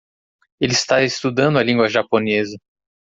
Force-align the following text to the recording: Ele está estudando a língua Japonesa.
Ele 0.59 0.71
está 0.73 1.03
estudando 1.03 1.59
a 1.59 1.63
língua 1.63 1.87
Japonesa. 1.87 2.57